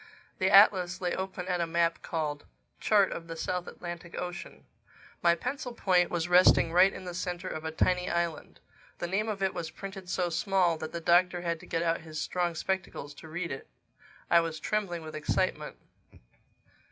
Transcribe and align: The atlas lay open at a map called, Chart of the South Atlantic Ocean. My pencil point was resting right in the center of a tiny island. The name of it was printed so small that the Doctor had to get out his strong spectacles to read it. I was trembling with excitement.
The 0.39 0.49
atlas 0.49 0.99
lay 0.99 1.13
open 1.15 1.47
at 1.47 1.61
a 1.61 1.67
map 1.67 2.01
called, 2.01 2.45
Chart 2.79 3.11
of 3.11 3.27
the 3.27 3.35
South 3.35 3.67
Atlantic 3.67 4.17
Ocean. 4.19 4.65
My 5.21 5.35
pencil 5.35 5.73
point 5.75 6.09
was 6.09 6.27
resting 6.27 6.71
right 6.73 6.91
in 6.91 7.03
the 7.05 7.13
center 7.13 7.47
of 7.47 7.65
a 7.65 7.71
tiny 7.71 8.09
island. 8.09 8.59
The 8.97 9.05
name 9.05 9.29
of 9.29 9.43
it 9.43 9.53
was 9.53 9.69
printed 9.69 10.09
so 10.09 10.29
small 10.31 10.75
that 10.79 10.91
the 10.91 11.01
Doctor 11.01 11.41
had 11.41 11.59
to 11.59 11.67
get 11.67 11.83
out 11.83 12.01
his 12.01 12.19
strong 12.19 12.55
spectacles 12.55 13.13
to 13.13 13.27
read 13.27 13.51
it. 13.51 13.67
I 14.27 14.39
was 14.39 14.59
trembling 14.59 15.03
with 15.03 15.13
excitement. 15.15 15.77